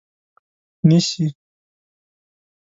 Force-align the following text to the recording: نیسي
نیسي 0.89 1.25